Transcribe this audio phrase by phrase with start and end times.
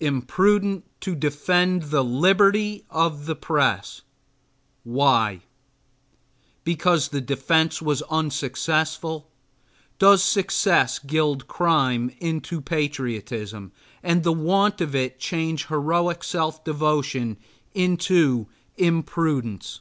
[0.00, 4.02] Imprudent to defend the liberty of the press!
[4.84, 5.40] Why?
[6.64, 9.30] Because the defense was unsuccessful?
[9.98, 13.72] Does success gild crime into patriotism,
[14.02, 17.38] and the want of it change heroic self devotion
[17.72, 19.80] into imprudence?